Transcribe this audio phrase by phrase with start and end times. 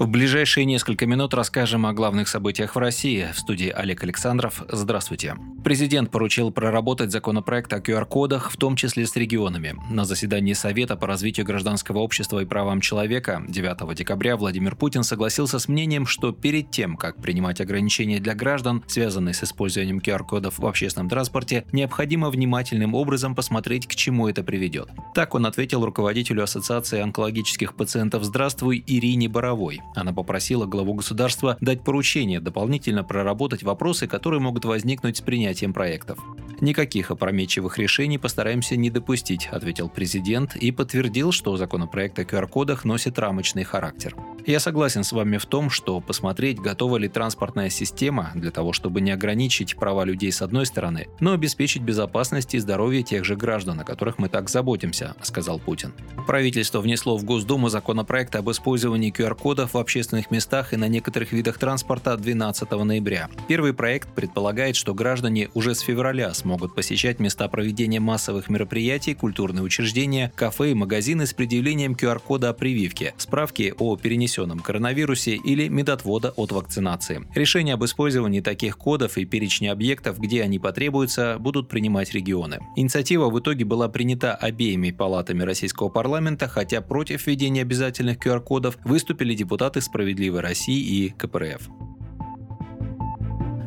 [0.00, 3.28] В ближайшие несколько минут расскажем о главных событиях в России.
[3.34, 4.62] В студии Олег Александров.
[4.66, 5.36] Здравствуйте.
[5.62, 9.74] Президент поручил проработать законопроект о QR-кодах, в том числе с регионами.
[9.90, 15.58] На заседании Совета по развитию гражданского общества и правам человека 9 декабря Владимир Путин согласился
[15.58, 20.66] с мнением, что перед тем, как принимать ограничения для граждан, связанные с использованием QR-кодов в
[20.66, 24.88] общественном транспорте, необходимо внимательным образом посмотреть, к чему это приведет.
[25.14, 29.82] Так он ответил руководителю Ассоциации онкологических пациентов «Здравствуй» Ирине Боровой.
[29.94, 36.18] Она попросила главу государства дать поручение дополнительно проработать вопросы, которые могут возникнуть с принятием проектов.
[36.60, 43.18] Никаких опрометчивых решений постараемся не допустить, ответил президент и подтвердил, что законопроект о QR-кодах носит
[43.18, 44.14] рамочный характер.
[44.46, 49.00] Я согласен с вами в том, что посмотреть, готова ли транспортная система для того, чтобы
[49.00, 53.80] не ограничить права людей с одной стороны, но обеспечить безопасность и здоровье тех же граждан,
[53.80, 55.92] о которых мы так заботимся, сказал Путин.
[56.26, 61.58] Правительство внесло в Госдуму законопроект об использовании QR-кодов в общественных местах и на некоторых видах
[61.58, 63.28] транспорта 12 ноября.
[63.48, 69.62] Первый проект предполагает, что граждане уже с февраля смогут посещать места проведения массовых мероприятий, культурные
[69.62, 73.96] учреждения, кафе и магазины с предъявлением QR-кода о прививке, справки о
[74.30, 77.26] перенесенном коронавирусе или медотвода от вакцинации.
[77.34, 82.60] Решение об использовании таких кодов и перечня объектов, где они потребуются, будут принимать регионы.
[82.76, 89.34] Инициатива в итоге была принята обеими палатами российского парламента, хотя против введения обязательных QR-кодов выступили
[89.34, 91.68] депутаты «Справедливой России» и КПРФ.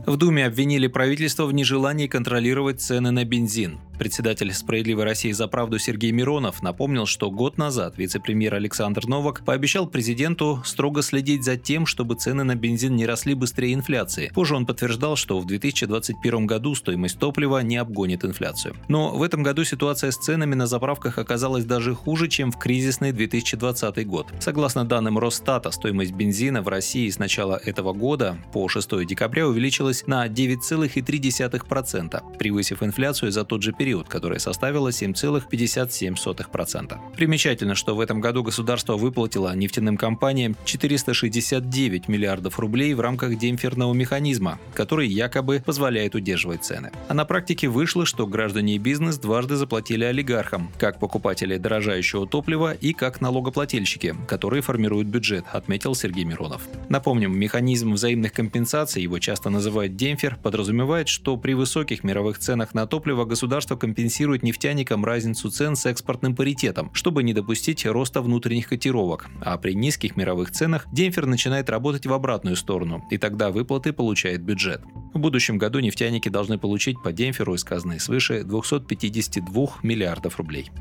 [0.06, 3.80] В Думе обвинили правительство в нежелании контролировать цены на бензин.
[4.00, 9.88] Председатель «Справедливой России за правду» Сергей Миронов напомнил, что год назад вице-премьер Александр Новак пообещал
[9.88, 14.32] президенту строго следить за тем, чтобы цены на бензин не росли быстрее инфляции.
[14.34, 18.76] Позже он подтверждал, что в 2021 году стоимость топлива не обгонит инфляцию.
[18.90, 23.12] Но в этом году ситуация с ценами на заправках оказалась даже хуже, чем в кризисный
[23.12, 24.28] 2020 год.
[24.40, 29.93] Согласно данным Росстата, стоимость бензина в России с начала этого года по 6 декабря увеличилась
[30.08, 36.98] на 9,3%, превысив инфляцию за тот же период, которая составила 7,57%.
[37.16, 43.94] Примечательно, что в этом году государство выплатило нефтяным компаниям 469 миллиардов рублей в рамках демпферного
[43.94, 46.92] механизма, который якобы позволяет удерживать цены.
[47.08, 52.74] А на практике вышло, что граждане и бизнес дважды заплатили олигархам, как покупатели дорожающего топлива
[52.74, 56.62] и как налогоплательщики, которые формируют бюджет, отметил Сергей Миронов.
[56.90, 62.88] Напомним, механизм взаимных компенсаций, его часто называют демпфер, подразумевает, что при высоких мировых ценах на
[62.88, 69.30] топливо государство компенсирует нефтяникам разницу цен с экспортным паритетом, чтобы не допустить роста внутренних котировок.
[69.42, 74.42] А при низких мировых ценах демпфер начинает работать в обратную сторону, и тогда выплаты получает
[74.42, 74.82] бюджет.
[75.14, 77.64] В будущем году нефтяники должны получить по демпферу из
[78.00, 80.72] свыше 252 миллиардов рублей.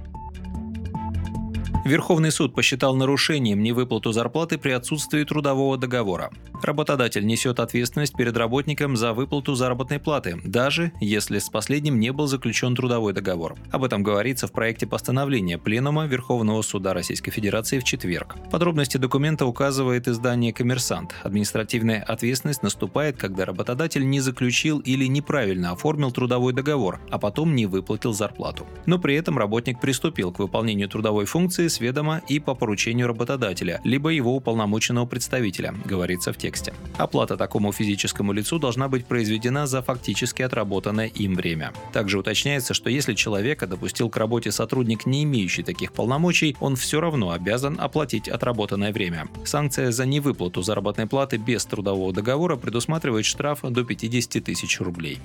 [1.85, 6.31] Верховный суд посчитал нарушением невыплату зарплаты при отсутствии трудового договора.
[6.63, 12.29] Работодатель несет ответственность перед работником за выплату заработной платы, даже если с последним не был
[12.29, 13.57] заключен трудовой договор.
[13.73, 18.37] Об этом говорится в проекте постановления Пленума Верховного суда Российской Федерации в четверг.
[18.53, 21.17] Подробности документа указывает издание «Коммерсант».
[21.25, 27.67] Административная ответственность наступает, когда работодатель не заключил или неправильно оформил трудовой договор, а потом не
[27.67, 28.69] выплатил зарплату.
[28.87, 33.81] Но при этом работник приступил к выполнению трудовой функции с ведома и по поручению работодателя,
[33.85, 36.73] либо его уполномоченного представителя, говорится в тексте.
[36.99, 41.73] Оплата такому физическому лицу должна быть произведена за фактически отработанное им время.
[41.93, 47.01] Также уточняется, что если человека допустил к работе сотрудник, не имеющий таких полномочий, он все
[47.01, 49.29] равно обязан оплатить отработанное время.
[49.45, 55.19] Санкция за невыплату заработной платы без трудового договора предусматривает штраф до 50 тысяч рублей.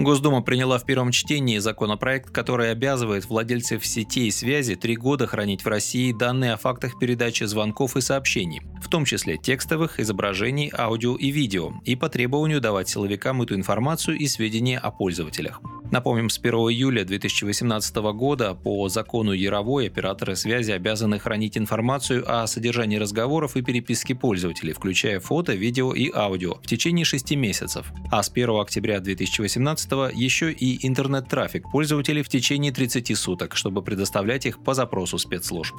[0.00, 5.68] Госдума приняла в первом чтении законопроект, который обязывает владельцев сетей связи три года хранить в
[5.68, 11.30] России данные о фактах передачи звонков и сообщений, в том числе текстовых, изображений, аудио и
[11.30, 15.60] видео, и по требованию давать силовикам эту информацию и сведения о пользователях.
[15.90, 22.46] Напомним, с 1 июля 2018 года по закону Яровой операторы связи обязаны хранить информацию о
[22.46, 27.92] содержании разговоров и переписки пользователей, включая фото, видео и аудио, в течение 6 месяцев.
[28.10, 34.46] А с 1 октября 2018 еще и интернет-трафик пользователей в течение 30 суток, чтобы предоставлять
[34.46, 35.74] их по запросу спецслужб.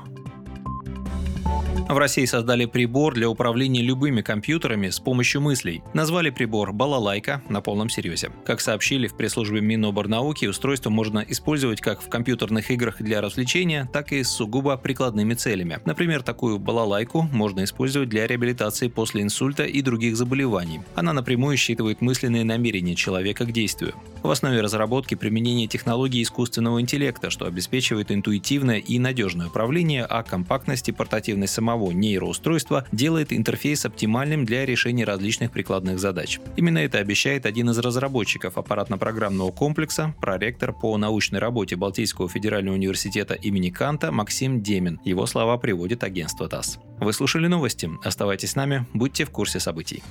[1.92, 5.84] В России создали прибор для управления любыми компьютерами с помощью мыслей.
[5.94, 8.32] Назвали прибор «Балалайка» на полном серьезе.
[8.46, 14.14] Как сообщили в пресс-службе Миноборнауки, устройство можно использовать как в компьютерных играх для развлечения, так
[14.14, 15.80] и с сугубо прикладными целями.
[15.84, 20.80] Например, такую балалайку можно использовать для реабилитации после инсульта и других заболеваний.
[20.96, 23.96] Она напрямую считывает мысленные намерения человека к действию.
[24.24, 30.88] В основе разработки применение технологий искусственного интеллекта, что обеспечивает интуитивное и надежное управление, а компактность
[30.88, 36.40] и портативность самого самого нейроустройства делает интерфейс оптимальным для решения различных прикладных задач.
[36.56, 43.34] Именно это обещает один из разработчиков аппаратно-программного комплекса, проректор по научной работе Балтийского федерального университета
[43.34, 45.00] имени Канта Максим Демин.
[45.04, 46.78] Его слова приводит агентство ТАСС.
[47.00, 47.90] Вы слушали новости.
[48.04, 50.04] Оставайтесь с нами, будьте в курсе событий.